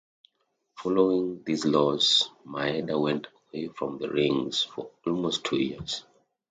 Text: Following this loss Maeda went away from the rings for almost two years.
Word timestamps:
Following 0.79 1.43
this 1.43 1.63
loss 1.63 2.31
Maeda 2.43 2.99
went 2.99 3.27
away 3.53 3.67
from 3.67 3.99
the 3.99 4.09
rings 4.09 4.63
for 4.63 4.89
almost 5.05 5.43
two 5.45 5.57
years. 5.61 6.05